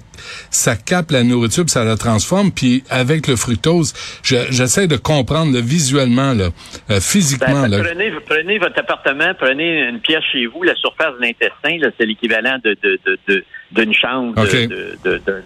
ça 0.49 0.75
capte 0.75 1.11
la 1.11 1.23
nourriture, 1.23 1.63
puis 1.63 1.71
ça 1.71 1.83
la 1.83 1.97
transforme, 1.97 2.51
puis 2.51 2.83
avec 2.89 3.27
le 3.27 3.35
fructose, 3.35 3.93
j'essaie 4.23 4.87
de 4.87 4.97
comprendre 4.97 5.57
visuellement, 5.59 6.33
là, 6.33 6.49
euh, 6.89 6.99
physiquement. 6.99 7.67
Ben, 7.67 7.83
prenez, 7.83 8.11
prenez 8.27 8.57
votre 8.59 8.79
appartement, 8.79 9.33
prenez 9.37 9.87
une 9.89 9.99
pièce 9.99 10.23
chez 10.31 10.45
vous, 10.45 10.63
la 10.63 10.75
surface 10.75 11.15
de 11.15 11.21
l'intestin, 11.21 11.77
c'est 11.97 12.05
l'équivalent 12.05 12.57
de, 12.63 12.77
de, 12.83 12.99
de, 13.27 13.43
d'une 13.73 13.93
chambre 13.93 14.35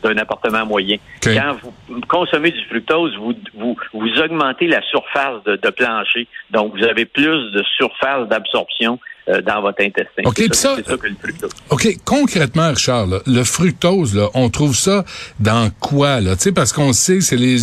d'un 0.04 0.18
appartement 0.18 0.66
moyen. 0.66 0.98
Quand 1.24 1.58
vous 1.62 2.02
consommez 2.08 2.52
du 2.52 2.64
fructose, 2.66 3.16
vous, 3.18 3.34
vous, 3.56 3.76
vous 3.94 4.20
augmentez 4.20 4.68
la 4.68 4.82
surface 4.84 5.44
de, 5.46 5.70
plancher. 5.70 6.28
Donc, 6.52 6.76
vous 6.76 6.84
avez 6.84 7.06
plus 7.06 7.52
de 7.52 7.64
surface 7.78 8.28
d'absorption 8.30 9.00
euh, 9.30 9.42
dans 9.42 9.62
votre 9.62 9.84
intestin. 9.84 10.24
C'est 10.36 10.56
ça, 10.56 10.76
ça, 10.86 10.98
que 10.98 11.08
le 11.08 11.16
fructose. 11.22 11.52
OK, 11.70 11.88
concrètement, 12.06 12.70
Richard, 12.70 13.08
le 13.26 13.44
fructose, 13.44 14.16
là, 14.16 14.30
on 14.34 14.50
trouve 14.50 14.76
ça 14.76 15.04
dans 15.40 15.70
quoi? 15.80 16.22
Là? 16.22 16.36
parce 16.56 16.74
qu'on 16.74 16.94
sait 16.94 17.18
que 17.18 17.24
c'est 17.24 17.36
les, 17.36 17.58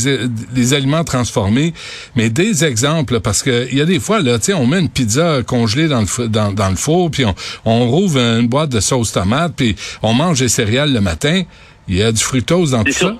les 0.55 0.75
aliments 0.75 1.05
transformés, 1.05 1.73
mais 2.17 2.31
des 2.31 2.65
exemples, 2.65 3.21
parce 3.21 3.43
que 3.43 3.67
il 3.71 3.79
y 3.79 3.81
a 3.81 3.87
des 3.87 4.01
fois, 4.01 4.21
là, 4.21 4.39
on 4.57 4.67
met 4.67 4.81
une 4.81 4.91
pizza 4.91 5.43
congelée 5.47 5.89
dans 5.89 6.01
le, 6.01 6.29
dans, 6.29 6.53
dans 6.53 6.69
le 6.69 6.77
four, 6.77 7.11
puis 7.11 7.25
on, 7.25 7.35
on 7.65 7.89
rouvre 7.89 8.19
une 8.19 8.49
boîte 8.49 8.71
de 8.71 8.81
sauce 8.81 9.13
tomate, 9.13 9.55
puis 9.57 9.77
on 10.03 10.13
mange 10.13 10.41
des 10.41 10.49
céréales 10.49 10.93
le 10.93 11.01
matin. 11.01 11.43
Il 11.89 11.97
y 11.97 12.03
a 12.03 12.13
du 12.13 12.23
fructose 12.23 12.71
dans 12.71 12.85
tout 12.85 12.93
ça? 12.93 13.17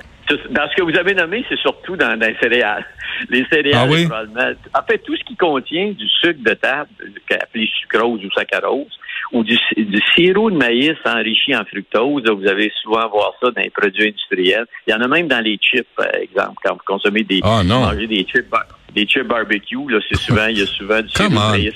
Dans 0.51 0.69
ce 0.71 0.77
que 0.77 0.83
vous 0.83 0.97
avez 0.99 1.15
nommé, 1.15 1.45
c'est 1.49 1.59
surtout 1.59 1.97
dans, 1.97 2.19
les 2.19 2.35
céréales. 2.41 2.85
Les 3.31 3.45
céréales, 3.51 3.89
ah 3.91 4.07
probablement. 4.09 4.59
En 4.75 4.83
fait, 4.83 4.99
tout 4.99 5.17
ce 5.17 5.25
qui 5.25 5.37
contient 5.37 5.91
du 5.93 6.09
sucre 6.09 6.43
de 6.43 6.55
table, 6.55 6.89
appelé 7.31 7.69
sucrose 7.81 8.25
ou 8.25 8.31
saccharose, 8.33 8.99
ou 9.33 9.43
du, 9.43 9.59
sirop 10.15 10.51
de 10.51 10.57
maïs 10.57 10.97
enrichi 11.05 11.55
en 11.57 11.65
fructose, 11.65 12.25
vous 12.31 12.47
avez 12.47 12.73
souvent 12.83 13.09
voir 13.09 13.33
ça 13.43 13.51
dans 13.51 13.63
les 13.63 13.71
produits 13.71 14.09
industriels. 14.09 14.67
Il 14.87 14.93
y 14.93 14.95
en 14.95 15.01
a 15.01 15.09
même 15.09 15.29
dans 15.29 15.41
les 15.41 15.59
chips, 15.61 15.87
par 15.97 16.15
exemple, 16.15 16.55
quand 16.63 16.75
vous 16.75 16.81
consommez 16.87 17.23
des, 17.23 17.41
ah, 17.43 17.63
mangez 17.65 18.07
des 18.07 18.25
chips, 18.25 18.49
des 18.95 19.07
chips 19.07 19.27
barbecue, 19.27 19.91
là, 19.91 19.99
c'est 20.09 20.19
souvent, 20.19 20.47
il 20.47 20.59
y 20.59 20.63
a 20.63 20.67
souvent 20.67 21.01
du 21.01 21.35
maïs. 21.35 21.75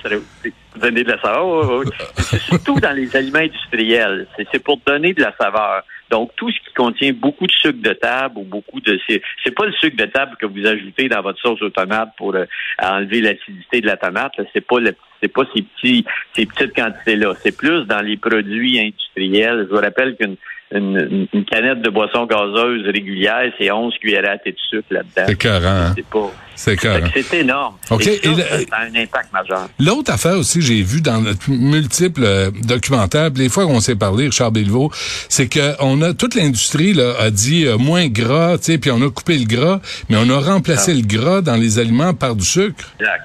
Donner 0.77 1.03
de 1.03 1.11
la 1.11 1.21
saveur. 1.21 1.83
c'est 2.17 2.41
surtout 2.41 2.79
dans 2.79 2.93
les 2.93 3.15
aliments 3.17 3.41
industriels. 3.41 4.29
C'est 4.53 4.63
pour 4.63 4.79
donner 4.87 5.13
de 5.13 5.23
la 5.23 5.35
saveur. 5.37 5.83
Donc, 6.11 6.31
tout 6.37 6.51
ce 6.51 6.59
qui 6.61 6.73
contient 6.75 7.13
beaucoup 7.13 7.47
de 7.47 7.53
sucre 7.53 7.83
de 7.83 7.93
table 7.93 8.39
ou 8.39 8.45
beaucoup 8.45 8.81
de... 8.81 8.99
C'est 9.09 9.55
pas 9.55 9.67
le 9.67 9.73
sucre 9.73 9.97
de 9.97 10.05
table 10.05 10.37
que 10.41 10.47
vous 10.47 10.65
ajoutez 10.67 11.09
dans 11.09 11.21
votre 11.21 11.41
sauce 11.41 11.61
aux 11.63 11.71
tomates 11.71 12.13
pour 12.17 12.35
euh, 12.35 12.45
enlever 12.81 13.21
l'acidité 13.21 13.81
de 13.81 13.87
la 13.87 13.97
tomate. 13.97 14.33
C'est 14.53 14.67
pas 14.67 14.79
le 14.79 14.95
c'est 15.21 15.33
pas 15.33 15.43
ces 15.53 15.63
petits 15.63 16.05
ces 16.33 16.47
petites 16.47 16.75
quantités-là. 16.75 17.35
C'est 17.43 17.57
plus 17.57 17.85
dans 17.87 18.01
les 18.01 18.17
produits 18.17 18.79
industriels. 18.79 19.67
Je 19.69 19.75
vous 19.75 19.81
rappelle 19.81 20.17
qu'une 20.17 20.37
une, 20.71 21.27
canette 21.51 21.81
de 21.83 21.91
boisson 21.91 22.27
gazeuse 22.27 22.87
régulière, 22.87 23.51
c'est 23.59 23.71
11 23.71 23.95
cuillères 23.99 24.29
à 24.31 24.39
thé 24.39 24.53
de 24.53 24.59
sucre 24.59 24.89
là-dedans. 24.91 25.25
C'est 25.27 25.39
carré, 25.39 25.67
hein? 25.67 25.93
C'est 25.97 26.07
pas. 26.07 26.31
C'est 26.55 26.77
C'est 26.81 27.39
énorme. 27.39 27.77
OK. 27.91 28.07
Et 28.07 28.21
ça, 28.23 28.35
ça, 28.35 28.57
a 28.73 28.83
un 28.83 28.95
impact 28.95 29.33
majeur. 29.33 29.69
L'autre 29.79 30.13
affaire 30.13 30.37
aussi, 30.37 30.61
j'ai 30.61 30.83
vu 30.83 31.01
dans 31.01 31.23
multiples 31.47 32.25
euh, 32.25 32.51
documentaires, 32.65 33.31
les 33.37 33.49
fois 33.49 33.65
qu'on 33.65 33.79
s'est 33.79 33.95
parlé, 33.95 34.27
Richard 34.27 34.51
Belvaux, 34.51 34.91
c'est 35.29 35.49
que 35.49 35.81
on 35.81 36.03
a 36.03 36.15
toute 36.15 36.35
l'industrie 36.35 36.95
là 36.95 37.15
a 37.21 37.31
dit 37.31 37.65
euh, 37.65 37.79
moins 37.79 38.09
gras, 38.09 38.59
tu 38.59 38.65
sais, 38.65 38.79
puis 38.79 38.91
on 38.91 39.01
a 39.03 39.11
coupé 39.11 39.39
le 39.39 39.47
gras, 39.47 39.81
mais 40.09 40.17
on 40.17 40.29
a 40.31 40.41
remplacé 40.41 40.93
ah. 40.93 41.01
le 41.01 41.07
gras 41.07 41.41
dans 41.43 41.57
les 41.57 41.79
aliments 41.79 42.13
par 42.13 42.35
du 42.35 42.45
sucre. 42.45 42.93
Exact. 42.99 43.23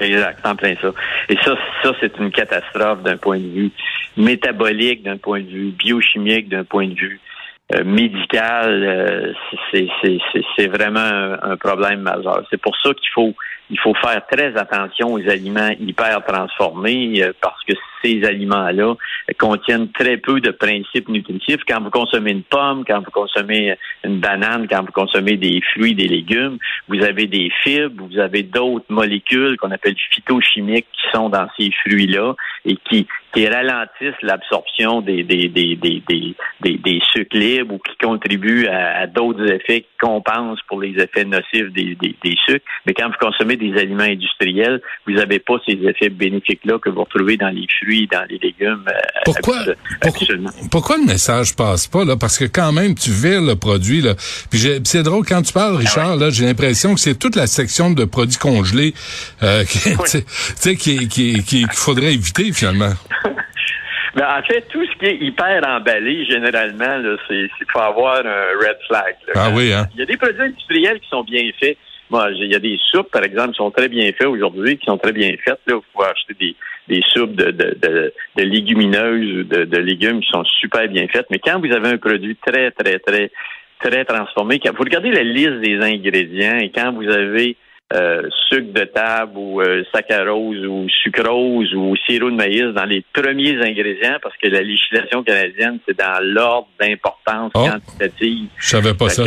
Exact, 0.00 0.46
en 0.46 0.54
plein 0.54 0.74
ça. 0.80 0.92
Et 1.28 1.36
ça, 1.44 1.56
ça 1.82 1.92
c'est 2.00 2.16
une 2.18 2.30
catastrophe 2.30 3.02
d'un 3.02 3.16
point 3.16 3.38
de 3.38 3.48
vue 3.48 3.70
métabolique, 4.16 5.02
d'un 5.02 5.16
point 5.16 5.40
de 5.40 5.48
vue 5.48 5.70
biochimique, 5.70 6.48
d'un 6.48 6.64
point 6.64 6.86
de 6.86 6.94
vue 6.94 7.20
euh, 7.74 7.84
médical. 7.84 8.82
Euh, 8.84 9.32
c'est 10.56 10.66
vraiment 10.68 11.36
un, 11.42 11.56
problème 11.56 12.00
majeur. 12.00 12.42
C'est 12.50 12.60
pour 12.60 12.76
ça 12.82 12.94
qu'il 12.94 13.10
faut 13.12 13.34
il 13.70 13.78
faut 13.78 13.92
faire 13.94 14.22
très 14.30 14.56
attention 14.56 15.12
aux 15.12 15.28
aliments 15.28 15.68
hyper 15.78 16.24
transformés 16.24 17.22
euh, 17.22 17.32
parce 17.42 17.62
que 17.64 17.74
ces 18.02 18.24
aliments-là 18.24 18.94
contiennent 19.38 19.90
très 19.92 20.16
peu 20.16 20.40
de 20.40 20.50
principes 20.50 21.08
nutritifs. 21.08 21.60
Quand 21.68 21.80
vous 21.82 21.90
consommez 21.90 22.32
une 22.32 22.42
pomme, 22.42 22.84
quand 22.86 23.00
vous 23.00 23.10
consommez 23.10 23.76
une 24.04 24.20
banane, 24.20 24.66
quand 24.68 24.82
vous 24.82 24.92
consommez 24.92 25.36
des 25.36 25.60
fruits, 25.72 25.94
des 25.94 26.08
légumes, 26.08 26.58
vous 26.88 27.02
avez 27.02 27.26
des 27.26 27.50
fibres, 27.62 28.04
vous 28.10 28.18
avez 28.18 28.42
d'autres 28.42 28.86
molécules 28.88 29.56
qu'on 29.56 29.70
appelle 29.70 29.96
phytochimiques 30.10 30.86
qui 30.92 31.16
sont 31.16 31.28
dans 31.28 31.48
ces 31.58 31.70
fruits-là 31.84 32.34
et 32.64 32.76
qui, 32.88 33.06
ralentissent 33.36 34.20
l'absorption 34.22 35.00
des 35.00 35.22
sucres 37.12 37.36
libres 37.36 37.74
ou 37.74 37.78
qui 37.78 37.96
contribuent 37.98 38.66
à, 38.66 39.06
d'autres 39.06 39.46
effets 39.50 39.82
qui 39.82 39.96
compensent 40.00 40.60
pour 40.68 40.80
les 40.80 41.00
effets 41.00 41.24
nocifs 41.24 41.72
des, 41.72 41.96
des, 41.96 42.36
sucres. 42.46 42.64
Mais 42.86 42.94
quand 42.94 43.08
vous 43.08 43.18
consommez 43.20 43.56
des 43.56 43.78
aliments 43.78 44.02
industriels, 44.02 44.80
vous 45.06 45.14
n'avez 45.14 45.38
pas 45.38 45.54
ces 45.66 45.78
effets 45.86 46.08
bénéfiques-là 46.08 46.78
que 46.78 46.90
vous 46.90 47.04
retrouvez 47.04 47.36
dans 47.36 47.48
les 47.48 47.66
fruits, 47.80 47.87
dans 48.10 48.24
les 48.28 48.38
légumes. 48.38 48.84
Euh, 48.88 48.92
pourquoi, 49.24 49.56
pourquoi, 50.00 50.26
pourquoi, 50.70 50.96
le 50.98 51.04
message 51.04 51.56
passe 51.56 51.86
pas, 51.86 52.04
là? 52.04 52.16
Parce 52.16 52.38
que 52.38 52.44
quand 52.44 52.72
même, 52.72 52.94
tu 52.94 53.10
vires 53.10 53.42
le 53.42 53.56
produit, 53.56 54.00
là. 54.00 54.14
Puis 54.50 54.60
c'est 54.84 55.02
drôle, 55.02 55.24
quand 55.26 55.42
tu 55.42 55.52
parles, 55.52 55.76
Richard, 55.76 56.16
là, 56.16 56.30
j'ai 56.30 56.44
l'impression 56.44 56.94
que 56.94 57.00
c'est 57.00 57.18
toute 57.18 57.36
la 57.36 57.46
section 57.46 57.90
de 57.90 58.04
produits 58.04 58.38
congelés 58.38 58.94
euh, 59.42 59.64
qu'il 60.64 60.76
qui, 60.78 61.08
qui, 61.08 61.42
qui, 61.42 61.64
faudrait 61.72 62.14
éviter, 62.14 62.52
finalement. 62.52 62.92
Ben, 64.14 64.26
en 64.36 64.42
fait, 64.42 64.62
tout 64.70 64.84
ce 64.84 64.98
qui 64.98 65.04
est 65.04 65.16
hyper 65.16 65.62
emballé, 65.64 66.24
généralement, 66.24 67.16
c'est 67.28 67.48
faut 67.72 67.78
avoir 67.78 68.16
un 68.16 68.58
red 68.58 68.76
flag. 68.88 69.14
ah 69.36 69.50
oui, 69.52 69.72
hein? 69.72 69.86
Il 69.94 70.00
y 70.00 70.02
a 70.02 70.06
des 70.06 70.16
produits 70.16 70.42
industriels 70.42 70.98
qui 70.98 71.08
sont 71.08 71.22
bien 71.22 71.48
faits. 71.60 71.76
Moi, 72.10 72.30
il 72.32 72.50
y 72.50 72.54
a 72.54 72.58
des 72.58 72.80
soupes, 72.90 73.10
par 73.12 73.22
exemple, 73.22 73.50
qui 73.50 73.58
sont 73.58 73.70
très 73.70 73.88
bien 73.88 74.10
faites 74.18 74.26
aujourd'hui, 74.26 74.78
qui 74.78 74.86
sont 74.86 74.98
très 74.98 75.12
bien 75.12 75.30
faites. 75.44 75.60
Là, 75.66 75.74
vous 75.74 75.84
pouvez 75.92 76.08
acheter 76.08 76.34
des, 76.34 76.56
des 76.88 77.02
soupes 77.12 77.34
de, 77.34 77.50
de, 77.50 77.76
de, 77.80 78.12
de 78.36 78.42
légumineuses 78.42 79.40
ou 79.40 79.44
de, 79.44 79.64
de, 79.64 79.78
légumes 79.78 80.20
qui 80.20 80.30
sont 80.30 80.44
super 80.44 80.88
bien 80.88 81.06
faites. 81.08 81.26
Mais 81.30 81.38
quand 81.38 81.60
vous 81.60 81.72
avez 81.72 81.88
un 81.88 81.98
produit 81.98 82.36
très, 82.36 82.70
très, 82.70 82.98
très, 82.98 83.30
très 83.80 84.04
transformé, 84.04 84.58
quand 84.58 84.74
vous 84.76 84.84
regardez 84.84 85.10
la 85.10 85.22
liste 85.22 85.60
des 85.60 85.78
ingrédients 85.80 86.58
et 86.58 86.70
quand 86.74 86.92
vous 86.92 87.08
avez 87.08 87.56
euh, 87.94 88.28
sucre 88.50 88.72
de 88.74 88.84
table 88.84 89.32
ou 89.36 89.62
euh, 89.62 89.82
saccharose 89.94 90.62
ou 90.66 90.86
sucrose 91.02 91.72
ou 91.74 91.96
sirop 92.06 92.30
de 92.30 92.36
maïs 92.36 92.74
dans 92.74 92.84
les 92.84 93.02
premiers 93.14 93.56
ingrédients 93.62 94.18
parce 94.22 94.36
que 94.36 94.48
la 94.48 94.60
législation 94.60 95.22
canadienne, 95.22 95.78
c'est 95.86 95.96
dans 95.96 96.22
l'ordre 96.22 96.68
d'importance 96.78 97.50
oh, 97.54 97.66
quantitative. 97.66 98.48
Je 98.58 98.68
savais 98.68 98.92
pas 98.92 99.08
ça. 99.08 99.24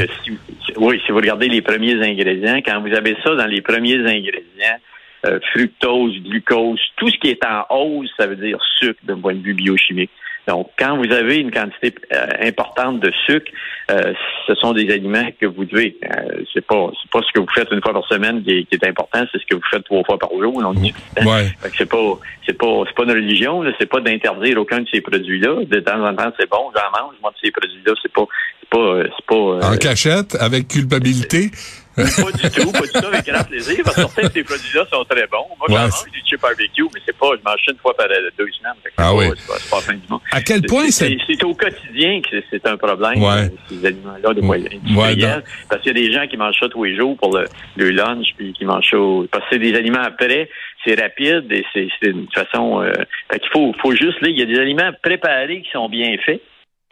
oui, 0.77 1.01
si 1.03 1.11
vous 1.11 1.17
regardez 1.17 1.47
les 1.47 1.63
premiers 1.63 1.95
ingrédients, 2.03 2.59
quand 2.63 2.81
vous 2.81 2.93
avez 2.93 3.17
ça 3.23 3.33
dans 3.33 3.47
les 3.47 3.61
premiers 3.61 3.97
ingrédients, 3.97 4.77
euh, 5.25 5.39
fructose, 5.51 6.17
glucose, 6.23 6.79
tout 6.97 7.09
ce 7.09 7.17
qui 7.17 7.29
est 7.29 7.45
en 7.45 7.65
hausse, 7.69 8.09
ça 8.17 8.27
veut 8.27 8.35
dire 8.35 8.59
sucre 8.79 8.99
d'un 9.03 9.19
point 9.19 9.35
de 9.35 9.41
vue 9.41 9.53
biochimique. 9.53 10.11
Donc, 10.47 10.71
quand 10.77 10.97
vous 10.97 11.11
avez 11.13 11.37
une 11.37 11.51
quantité 11.51 11.93
euh, 12.13 12.27
importante 12.41 12.99
de 12.99 13.11
sucre, 13.25 13.51
euh, 13.91 14.13
ce 14.47 14.55
sont 14.55 14.73
des 14.73 14.91
aliments 14.91 15.29
que 15.39 15.45
vous 15.45 15.65
devez. 15.65 15.97
Euh, 16.03 16.43
c'est 16.53 16.65
pas 16.65 16.89
c'est 17.01 17.11
pas 17.11 17.19
ce 17.21 17.31
que 17.31 17.39
vous 17.39 17.51
faites 17.53 17.69
une 17.71 17.81
fois 17.81 17.93
par 17.93 18.07
semaine 18.07 18.43
qui 18.43 18.67
est, 18.71 18.87
important, 18.87 19.23
c'est 19.31 19.39
ce 19.39 19.45
que 19.45 19.55
vous 19.55 19.61
faites 19.69 19.83
trois 19.83 20.03
fois 20.03 20.17
par 20.17 20.31
jour. 20.31 20.61
Donc, 20.61 20.77
ouais. 20.77 20.91
c'est 21.77 21.89
pas 21.89 22.17
c'est 22.45 22.57
pas 22.57 22.83
c'est 22.87 22.95
pas 22.95 23.03
une 23.03 23.11
religion, 23.11 23.63
c'est 23.79 23.85
pas 23.85 23.99
d'interdire 23.99 24.57
aucun 24.57 24.79
de 24.79 24.87
ces 24.91 25.01
produits-là. 25.01 25.63
De 25.65 25.79
temps 25.79 26.03
en 26.03 26.15
temps, 26.15 26.31
c'est 26.39 26.49
bon, 26.49 26.71
j'en 26.75 26.99
mange. 26.99 27.15
Moi, 27.21 27.31
de 27.31 27.37
ces 27.43 27.51
produits-là, 27.51 27.93
c'est 28.01 28.11
pas 28.11 28.25
c'est 28.61 28.69
pas 28.69 29.03
c'est 29.03 29.25
pas. 29.27 29.73
en 29.73 29.77
cachette, 29.77 30.35
avec 30.39 30.69
culpabilité. 30.69 31.51
Pas 31.95 32.03
du 32.03 32.49
tout, 32.49 32.71
pas 32.71 32.81
du 32.81 32.91
tout 32.91 33.05
avec 33.05 33.25
grand 33.25 33.43
plaisir. 33.43 33.77
Parce 33.83 33.95
que 33.95 34.01
certains 34.01 34.27
de 34.27 34.33
ces 34.33 34.43
produits-là 34.43 34.85
sont 34.91 35.03
très 35.05 35.27
bons. 35.27 35.47
Moi, 35.59 35.67
j'en 35.67 35.81
mange 35.81 36.11
du 36.11 36.21
chip 36.25 36.41
barbecue, 36.41 36.83
mais 36.93 37.01
c'est 37.05 37.17
pas, 37.17 37.27
je 37.37 37.43
mange 37.43 37.59
une 37.69 37.77
fois 37.77 37.95
par 37.95 38.07
deux 38.07 38.47
semaines. 38.57 38.73
Ah 38.97 39.13
oui. 39.13 39.25
C'est 39.35 39.69
pas, 39.69 39.81
fin 39.81 39.93
du 39.93 40.07
monde. 40.09 40.21
À 40.31 40.41
quel 40.41 40.61
point 40.63 40.89
c'est... 40.89 41.17
C'est 41.27 41.43
au 41.43 41.53
quotidien 41.53 42.21
que 42.21 42.41
c'est 42.49 42.65
un 42.65 42.77
problème, 42.77 43.21
euh, 43.21 43.49
ces 43.69 43.85
aliments-là 43.85 44.33
de 44.33 44.41
moyens 44.41 44.73
industriels. 44.73 45.43
Parce 45.69 45.81
qu'il 45.81 45.97
y 45.97 45.99
a 46.03 46.07
des 46.07 46.13
gens 46.13 46.27
qui 46.27 46.37
mangent 46.37 46.59
ça 46.59 46.69
tous 46.69 46.83
les 46.83 46.95
jours 46.95 47.17
pour 47.17 47.37
le, 47.37 47.45
le 47.75 47.89
lunch, 47.91 48.27
puis 48.37 48.53
qui 48.53 48.65
mangent 48.65 48.89
ça... 48.89 48.97
Parce 49.31 49.43
que 49.45 49.49
c'est 49.55 49.59
des 49.59 49.75
aliments 49.75 50.03
après, 50.03 50.49
c'est 50.85 50.99
rapide 50.99 51.51
et 51.51 51.65
c'est 51.73 51.89
une 52.01 52.27
façon... 52.33 52.81
Euh, 52.81 52.93
fait 53.31 53.41
faut, 53.51 53.73
faut 53.81 53.95
juste... 53.95 54.21
Là, 54.21 54.29
il 54.29 54.39
y 54.39 54.41
a 54.41 54.45
des 54.45 54.59
aliments 54.59 54.91
préparés 55.03 55.61
qui 55.61 55.71
sont 55.71 55.89
bien 55.89 56.15
faits 56.25 56.41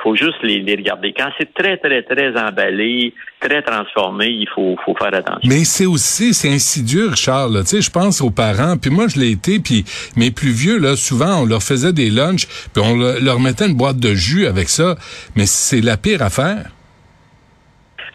faut 0.01 0.15
juste 0.15 0.41
les, 0.43 0.61
regarder. 0.75 1.13
Quand 1.13 1.29
c'est 1.37 1.53
très, 1.53 1.77
très, 1.77 2.03
très 2.03 2.29
emballé, 2.39 3.13
très 3.39 3.61
transformé, 3.61 4.27
il 4.27 4.47
faut, 4.53 4.77
faut 4.85 4.95
faire 4.95 5.13
attention. 5.13 5.47
Mais 5.49 5.63
c'est 5.65 5.85
aussi, 5.85 6.33
c'est 6.33 6.49
insidieux, 6.49 7.09
Richard. 7.09 7.49
Tu 7.49 7.65
sais, 7.65 7.81
je 7.81 7.91
pense 7.91 8.21
aux 8.21 8.31
parents, 8.31 8.77
puis 8.77 8.89
moi, 8.89 9.07
je 9.07 9.19
l'ai 9.19 9.31
été, 9.31 9.59
puis 9.59 9.83
mes 10.15 10.31
plus 10.31 10.51
vieux, 10.51 10.79
là, 10.79 10.95
souvent, 10.95 11.43
on 11.43 11.45
leur 11.45 11.61
faisait 11.61 11.93
des 11.93 12.09
lunchs, 12.09 12.47
puis 12.73 12.83
on 12.83 12.95
leur 12.95 13.39
mettait 13.39 13.67
une 13.67 13.75
boîte 13.75 13.97
de 13.97 14.13
jus 14.13 14.47
avec 14.47 14.69
ça. 14.69 14.95
Mais 15.35 15.45
c'est 15.45 15.81
la 15.81 15.97
pire 15.97 16.21
affaire. 16.21 16.69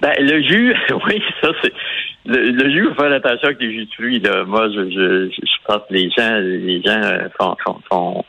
Ben, 0.00 0.14
le 0.18 0.42
jus, 0.42 0.74
oui, 1.06 1.22
ça, 1.40 1.48
c'est... 1.62 1.72
Le, 2.26 2.70
jus, 2.70 2.84
il 2.84 2.94
faut 2.94 3.02
faire 3.02 3.12
attention 3.12 3.48
avec 3.48 3.60
les 3.60 3.72
jus 3.72 3.84
de 3.84 3.92
fruits. 3.92 4.20
Là. 4.20 4.44
Moi, 4.44 4.68
je, 4.70 4.90
je, 4.90 5.30
je 5.30 5.66
pense 5.66 5.82
que 5.88 5.94
les 5.94 6.10
gens, 6.10 6.38
les 6.40 6.82
gens 6.82 7.02
euh, 7.02 7.28
font, 7.38 7.54
font, 7.64 7.80
font 7.90 8.24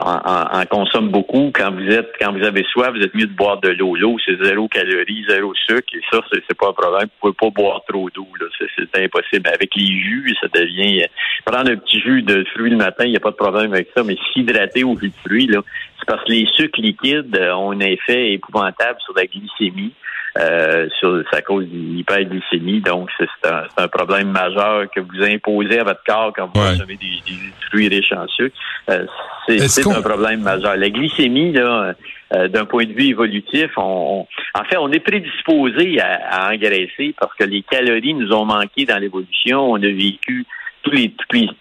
en, 0.00 0.64
consomment 0.70 1.10
beaucoup. 1.10 1.50
Quand 1.54 1.72
vous 1.72 1.88
êtes, 1.90 2.10
quand 2.20 2.32
vous 2.32 2.44
avez 2.44 2.64
soif, 2.64 2.90
vous 2.94 3.02
êtes 3.02 3.14
mieux 3.14 3.26
de 3.26 3.34
boire 3.34 3.60
de 3.60 3.70
l'eau. 3.70 3.96
L'eau, 3.96 4.16
c'est 4.24 4.42
zéro 4.42 4.68
calorie, 4.68 5.24
zéro 5.28 5.52
sucre, 5.66 5.94
et 5.94 6.00
ça, 6.10 6.20
c'est, 6.32 6.56
pas 6.56 6.68
un 6.68 6.72
problème. 6.72 7.08
Vous 7.22 7.32
pouvez 7.32 7.50
pas 7.50 7.62
boire 7.62 7.82
trop 7.88 8.08
d'eau. 8.10 8.28
Là. 8.40 8.46
C'est, 8.58 9.04
impossible. 9.04 9.48
Avec 9.48 9.74
les 9.76 9.86
jus, 9.86 10.34
ça 10.40 10.48
devient. 10.52 11.04
Prendre 11.44 11.70
un 11.70 11.76
petit 11.76 12.00
jus 12.00 12.22
de 12.22 12.44
fruits 12.54 12.70
le 12.70 12.76
matin, 12.76 13.04
il 13.04 13.10
n'y 13.10 13.16
a 13.16 13.20
pas 13.20 13.30
de 13.30 13.36
problème 13.36 13.72
avec 13.72 13.88
ça. 13.96 14.02
Mais 14.02 14.16
s'hydrater 14.32 14.84
au 14.84 14.98
jus 14.98 15.08
de 15.08 15.28
fruits, 15.28 15.46
là, 15.46 15.60
c'est 15.98 16.06
parce 16.06 16.24
que 16.24 16.32
les 16.32 16.46
sucres 16.56 16.80
liquides 16.80 17.38
ont 17.54 17.72
un 17.72 17.80
effet 17.80 18.32
épouvantable 18.32 18.98
sur 19.04 19.14
la 19.14 19.26
glycémie. 19.26 19.92
Euh, 20.40 20.88
sur 21.00 21.24
sa 21.32 21.42
cause 21.42 21.66
d'hyperglycémie. 21.66 22.80
Donc, 22.80 23.10
c'est 23.18 23.48
un, 23.50 23.64
un, 23.76 23.88
problème 23.88 24.30
majeur 24.30 24.88
que 24.94 25.00
vous 25.00 25.24
imposez 25.24 25.80
à 25.80 25.84
votre 25.84 26.04
corps 26.04 26.32
quand 26.36 26.46
vous 26.46 26.60
consommez 26.60 26.96
des, 26.96 27.20
des, 27.26 27.38
fruits 27.68 27.88
riches 27.88 28.12
en 28.12 28.28
sucre. 28.28 28.56
Euh, 28.88 29.04
c'est 29.48 29.86
un 29.88 30.00
problème 30.00 30.42
majeur. 30.42 30.76
La 30.76 30.90
glycémie, 30.90 31.52
là, 31.52 31.92
euh, 32.34 32.46
d'un 32.46 32.66
point 32.66 32.84
de 32.84 32.92
vue 32.92 33.08
évolutif, 33.08 33.70
on, 33.78 34.28
en 34.54 34.64
fait, 34.64 34.76
on 34.76 34.92
est 34.92 35.00
prédisposé 35.00 36.00
à, 36.00 36.20
à, 36.30 36.54
engraisser 36.54 37.16
parce 37.18 37.34
que 37.34 37.44
les 37.44 37.62
calories 37.62 38.14
nous 38.14 38.32
ont 38.32 38.44
manqué 38.44 38.84
dans 38.84 38.98
l'évolution. 38.98 39.72
On 39.72 39.76
a 39.76 39.88
vécu 39.88 40.46
tous 40.82 40.92
les, 40.92 41.12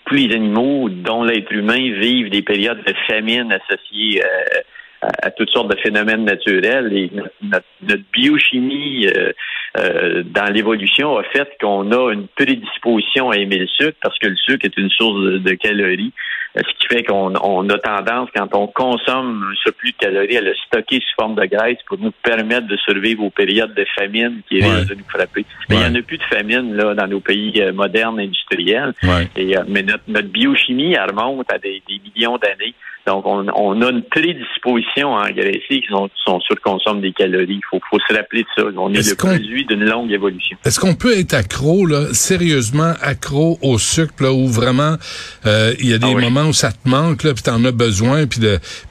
tous 0.05 0.15
les, 0.15 0.36
animaux, 0.36 0.88
dont 0.89 1.24
l'être 1.24 1.51
humain, 1.51 1.93
vivent 2.00 2.29
des 2.29 2.43
périodes 2.43 2.84
de 2.86 2.93
famine 3.07 3.51
associées 3.51 4.24
euh, 4.24 4.62
à, 5.01 5.32
toutes 5.32 5.50
sortes 5.50 5.70
de 5.70 5.80
phénomènes 5.80 6.25
naturels. 6.25 6.92
Et 6.94 7.12
notre, 7.42 7.66
biochimie 8.13 9.08
euh, 9.08 9.32
euh, 9.77 10.24
dans 10.25 10.51
l'évolution 10.51 11.18
a 11.18 11.24
fait 11.24 11.50
qu'on 11.62 11.92
a 11.92 12.12
une 12.12 12.27
prédisposition 12.27 13.30
à 13.30 13.38
aimer 13.38 13.60
le 13.60 13.68
sucre 13.68 13.98
parce 14.01 14.18
que 14.20 14.27
le 14.27 14.36
sucre 14.36 14.66
est 14.66 14.77
une 14.77 14.89
source 14.89 15.20
de, 15.20 15.54
calories. 15.54 16.13
Euh, 16.58 16.62
ce 16.66 16.80
qui 16.80 16.96
fait 16.96 17.04
qu'on 17.04 17.34
a 17.36 17.77
tendance, 17.80 18.30
quand 18.36 18.54
on 18.54 18.68
consomme 18.68 19.46
un 19.51 19.56
surplus 19.56 19.92
de 19.92 19.98
calories, 19.98 20.38
à 20.38 20.42
le 20.42 20.56
stocker 20.66 21.00
sous 21.00 21.16
forme 21.20 21.36
de 21.36 21.46
graisse 21.46 21.77
pour 21.88 22.00
nous 22.00 22.13
permettre 22.24 22.68
de 22.68 22.77
survivre 22.77 23.24
aux 23.24 23.30
périodes 23.30 23.75
de 23.75 23.86
famine 23.96 24.42
qui 24.50 24.62
risquent 24.62 24.89
de 24.89 24.96
nous 24.96 25.10
frapper. 25.10 25.46
Mais 25.70 25.75
il 25.75 25.80
n'y 25.80 25.86
en 25.86 25.96
a 25.96 26.01
plus 26.01 26.18
de 26.18 26.24
famine 26.24 26.75
là 26.75 26.96
dans 26.96 27.08
nos 27.08 27.20
pays 27.20 27.62
modernes 27.74 28.20
industriels. 28.20 28.94
Et, 29.36 29.56
mais 29.68 29.84
notre, 29.84 30.04
notre 30.08 30.30
biochimie, 30.30 30.94
elle 30.94 31.12
remonte 31.12 31.51
à 31.54 31.60
des 31.60 31.82
millions 31.88 32.38
d'années. 32.38 32.74
Donc, 33.08 33.26
on, 33.26 33.82
a 33.82 33.90
une 33.90 34.04
prédisposition 34.04 35.16
à 35.16 35.30
engraisser 35.30 35.80
qui 35.82 35.88
sont, 35.90 36.10
sont 36.26 36.40
consomment 36.62 37.00
des 37.00 37.14
calories. 37.14 37.62
Il 37.62 37.62
faut, 37.70 37.80
faut, 37.90 38.00
se 38.06 38.14
rappeler 38.14 38.44
de 38.44 38.48
ça. 38.56 38.68
On 38.78 38.94
est, 38.94 39.10
le 39.10 39.16
produit 39.16 39.66
d'une 39.66 39.86
longue 39.86 40.12
évolution. 40.12 40.58
Est-ce 40.66 40.78
qu'on 40.78 40.94
peut 40.94 41.18
être 41.18 41.34
accro, 41.34 41.86
là, 41.86 42.14
sérieusement 42.14 42.94
accro 43.02 43.58
au 43.62 43.80
sucre, 43.80 44.22
là, 44.22 44.34
où 44.34 44.48
vraiment 44.48 44.98
euh, 45.46 45.74
il 45.80 45.90
y 45.90 45.94
a 45.94 45.98
des 46.00 46.14
ah 46.14 46.20
moments 46.20 46.50
où 46.50 46.54
ça 46.54 46.74
te 46.74 46.90
manque, 46.90 47.24
là, 47.24 47.34
puis 47.34 47.44
t'en 47.44 47.64
as 47.64 47.72
besoin, 47.72 48.28
puis 48.28 48.42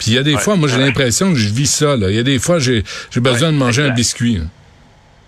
il 0.06 0.14
y 0.14 0.18
a 0.18 0.22
des 0.22 0.38
fois, 0.38 0.56
moi 0.56 0.68
j'ai 0.68 0.78
l'impression 0.78 1.32
que 1.32 1.38
je 1.38 1.52
vis 1.52 1.70
ça. 1.70 1.96
Là. 1.96 2.08
Il 2.10 2.16
y 2.16 2.18
a 2.18 2.22
des 2.22 2.38
fois, 2.38 2.58
j'ai 2.58 2.84
j'ai 3.10 3.20
besoin 3.20 3.52
de 3.52 3.58
manger 3.58 3.82
un 3.82 3.90
biscuit. 3.90 4.40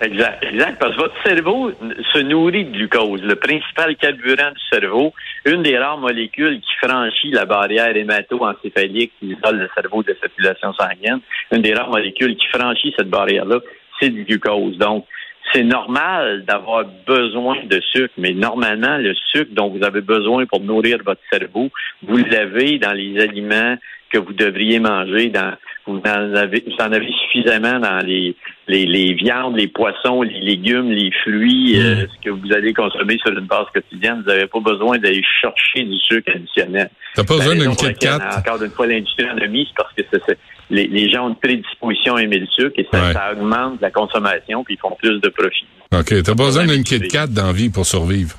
Exact, 0.01 0.45
exact, 0.45 0.79
parce 0.79 0.95
que 0.95 1.01
votre 1.01 1.23
cerveau 1.25 1.73
se 2.13 2.19
nourrit 2.21 2.67
de 2.67 2.71
glucose, 2.71 3.21
le 3.21 3.35
principal 3.35 3.97
carburant 3.97 4.53
du 4.53 4.61
cerveau, 4.71 5.13
une 5.45 5.63
des 5.63 5.77
rares 5.77 5.99
molécules 5.99 6.61
qui 6.61 6.87
franchit 6.87 7.33
la 7.33 7.47
barrière 7.47 7.97
hémato-encéphalique 7.97 9.13
qui 9.19 9.27
isole 9.27 9.59
le 9.59 9.69
cerveau 9.75 10.05
de 10.05 10.13
la 10.13 10.19
circulation 10.21 10.73
sanguine, 10.75 11.19
une 11.51 11.63
des 11.63 11.75
rares 11.75 11.91
molécules 11.91 12.37
qui 12.37 12.47
franchit 12.47 12.95
cette 12.97 13.11
barrière-là, 13.11 13.59
c'est 13.99 14.11
du 14.11 14.25
glucose. 14.25 14.79
Donc, 14.79 15.05
c'est 15.53 15.65
normal 15.65 16.45
d'avoir 16.45 16.85
besoin 17.07 17.57
de 17.65 17.81
sucre, 17.81 18.15
mais 18.19 18.33
normalement, 18.33 18.99
le 18.99 19.15
sucre 19.33 19.51
dont 19.53 19.69
vous 19.69 19.83
avez 19.83 20.03
besoin 20.03 20.47
pour 20.47 20.61
nourrir 20.61 20.99
votre 21.05 21.23
cerveau, 21.33 21.71
vous 22.03 22.19
l'avez 22.19 22.79
dans 22.79 22.93
les 22.93 23.21
aliments 23.21 23.77
que 24.11 24.19
vous 24.19 24.33
devriez 24.33 24.81
manger 24.81 25.29
dans 25.29 25.55
vous 25.89 26.01
en 26.05 26.35
avez, 26.35 26.63
vous 26.67 26.85
en 26.85 26.93
avez 26.93 27.09
suffisamment 27.25 27.81
dans 27.81 28.05
les, 28.05 28.37
les, 28.67 28.85
les, 28.85 29.15
viandes, 29.15 29.57
les 29.57 29.69
poissons, 29.69 30.23
les 30.23 30.41
légumes, 30.41 30.91
les 30.91 31.11
fruits, 31.23 31.81
euh, 31.81 32.05
mm. 32.05 32.09
ce 32.15 32.25
que 32.25 32.31
vous 32.31 32.53
allez 32.53 32.75
consommer 32.75 33.19
sur 33.19 33.33
une 33.33 33.47
base 33.47 33.67
quotidienne. 33.73 34.23
Vous 34.23 34.31
n'avez 34.31 34.47
pas 34.47 34.61
besoin 34.61 34.99
d'aller 34.99 35.23
chercher 35.41 35.85
du 35.85 35.97
sucre 35.99 36.31
additionnel. 36.35 36.91
T'as 37.15 37.25
pas 37.25 37.37
besoin 37.37 37.55
d'une 37.55 37.75
Kit. 37.75 38.09
Encore 38.09 38.63
une 38.63 38.71
fois, 38.71 38.87
l'industrie 38.87 39.31
en 39.31 39.39
a 39.39 39.47
mis, 39.47 39.67
c'est 39.67 39.77
parce 39.77 39.95
que 39.95 40.03
c'est, 40.13 40.39
les, 40.71 40.87
les, 40.87 41.11
gens 41.11 41.27
ont 41.27 41.31
une 41.31 41.37
prédisposition 41.37 42.17
à 42.17 42.23
aimer 42.23 42.41
le 42.41 42.47
sucre 42.49 42.79
et 42.79 42.87
ça, 42.93 43.13
ça, 43.13 43.33
augmente 43.33 43.81
la 43.81 43.91
consommation 43.91 44.65
puis 44.65 44.75
ils 44.75 44.81
font 44.81 44.95
plus 45.01 45.19
de 45.21 45.29
profit. 45.29 45.67
OK. 45.93 46.23
T'as 46.23 46.35
pas 46.35 46.45
besoin 46.45 46.67
d'une 46.67 46.85
Kit 46.85 47.09
Kat 47.09 47.29
dans 47.29 47.53
vie 47.53 47.71
pour 47.71 47.87
survivre. 47.87 48.37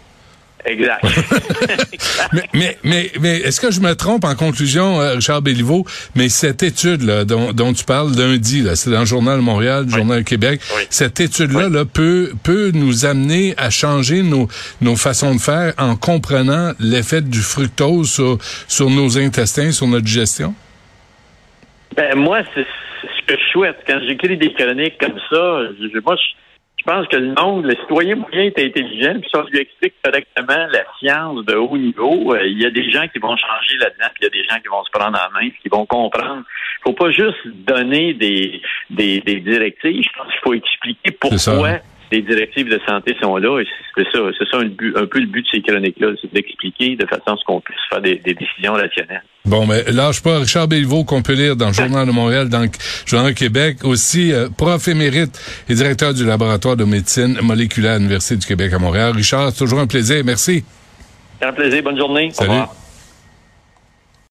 Exact. 0.65 1.03
mais 2.33 2.49
mais, 2.53 2.77
mais, 2.83 3.11
mais 3.19 3.37
est-ce 3.37 3.61
que 3.61 3.71
je 3.71 3.79
me 3.79 3.93
trompe 3.95 4.25
en 4.25 4.35
conclusion, 4.35 4.99
euh, 4.99 5.15
Richard 5.15 5.41
Béliveau, 5.41 5.85
mais 6.15 6.29
cette 6.29 6.63
étude-là 6.63 7.25
dont, 7.25 7.53
dont 7.53 7.73
tu 7.73 7.85
parles 7.85 8.11
lundi, 8.15 8.61
là, 8.61 8.75
c'est 8.75 8.89
dans 8.91 8.99
le 8.99 9.05
Journal 9.05 9.39
Montréal, 9.39 9.85
le 9.85 9.91
Journal 9.91 10.23
Québec, 10.23 10.61
cette 10.89 11.19
étude-là 11.19 11.69
là, 11.69 11.85
peut, 11.85 12.31
peut 12.43 12.71
nous 12.73 13.05
amener 13.05 13.53
à 13.57 13.69
changer 13.69 14.21
nos, 14.21 14.47
nos 14.81 14.95
façons 14.95 15.33
de 15.33 15.39
faire 15.39 15.73
en 15.77 15.95
comprenant 15.95 16.73
l'effet 16.79 17.21
du 17.21 17.39
fructose 17.39 18.11
sur, 18.11 18.37
sur 18.67 18.89
nos 18.89 19.17
intestins, 19.17 19.71
sur 19.71 19.87
notre 19.87 20.05
digestion? 20.05 20.53
Ben, 21.95 22.15
moi, 22.15 22.41
c'est 22.53 22.65
ce 23.03 23.25
que 23.25 23.39
je 23.39 23.51
souhaite. 23.51 23.77
Quand 23.87 23.99
j'écris 24.07 24.37
des 24.37 24.53
chroniques 24.53 24.97
comme 24.99 25.19
ça, 25.29 25.61
je, 25.79 25.99
moi, 25.99 26.15
je, 26.15 26.48
je 26.79 26.83
pense 26.85 27.07
que 27.07 27.17
le 27.17 27.33
monde, 27.33 27.65
le 27.65 27.75
citoyen 27.75 28.15
moyen 28.15 28.43
est 28.43 28.59
intelligent, 28.59 29.19
puis 29.19 29.29
si 29.29 29.35
on 29.35 29.43
lui 29.43 29.59
explique 29.59 29.93
correctement 30.01 30.67
la 30.71 30.85
science 30.97 31.45
de 31.45 31.55
haut 31.55 31.77
niveau, 31.77 32.33
euh, 32.33 32.47
il 32.47 32.61
y 32.61 32.65
a 32.65 32.71
des 32.71 32.89
gens 32.89 33.05
qui 33.09 33.19
vont 33.19 33.35
changer 33.35 33.77
là-dedans, 33.79 34.07
puis 34.13 34.21
il 34.21 34.23
y 34.23 34.27
a 34.27 34.29
des 34.29 34.43
gens 34.45 34.59
qui 34.61 34.69
vont 34.69 34.83
se 34.85 34.91
prendre 34.91 35.17
en 35.17 35.31
main, 35.33 35.49
qui 35.61 35.67
vont 35.69 35.85
comprendre. 35.85 36.43
Il 36.79 36.83
faut 36.83 36.93
pas 36.93 37.11
juste 37.11 37.45
donner 37.45 38.13
des, 38.13 38.61
des, 38.89 39.19
des 39.19 39.39
directives, 39.41 40.03
je 40.03 40.17
pense 40.17 40.31
qu'il 40.31 40.41
faut 40.41 40.53
expliquer 40.53 41.11
pourquoi 41.11 41.79
les 42.11 42.21
directives 42.21 42.69
de 42.69 42.79
santé 42.87 43.15
sont 43.21 43.37
là. 43.37 43.59
Et 43.61 43.67
c'est 43.95 44.05
ça, 44.11 44.19
c'est 44.37 44.47
ça 44.49 44.57
un, 44.57 45.05
peu 45.05 45.19
le 45.19 45.25
but 45.25 45.41
de 45.41 45.47
ces 45.51 45.61
chroniques-là, 45.61 46.09
c'est 46.21 46.31
d'expliquer 46.33 46.95
de 46.95 47.05
façon 47.05 47.33
à 47.33 47.37
ce 47.37 47.43
qu'on 47.45 47.61
puisse 47.61 47.79
faire 47.89 48.01
des, 48.01 48.17
décisions 48.17 48.73
rationnelles. 48.73 49.23
Bon, 49.45 49.65
mais 49.65 49.83
lâche 49.91 50.21
pas 50.21 50.39
Richard 50.39 50.67
Béliveau 50.67 51.03
qu'on 51.03 51.21
peut 51.21 51.33
lire 51.33 51.55
dans 51.55 51.67
le 51.67 51.73
Journal 51.73 52.05
de 52.05 52.11
Montréal, 52.11 52.49
dans 52.49 52.61
le 52.61 52.69
Journal 53.05 53.33
Québec, 53.33 53.77
aussi 53.83 54.33
euh, 54.33 54.49
prof 54.55 54.87
émérite 54.87 55.39
et 55.67 55.73
directeur 55.73 56.13
du 56.13 56.25
laboratoire 56.25 56.75
de 56.75 56.83
médecine 56.83 57.39
moléculaire 57.41 57.93
à 57.93 57.97
l'Université 57.97 58.35
du 58.35 58.45
Québec 58.45 58.73
à 58.73 58.79
Montréal. 58.79 59.13
Richard, 59.15 59.51
c'est 59.51 59.59
toujours 59.59 59.79
un 59.79 59.87
plaisir. 59.87 60.23
Merci. 60.25 60.63
Un 61.41 61.53
plaisir. 61.53 61.81
Bonne 61.83 61.97
journée. 61.97 62.29
Salut. 62.31 62.61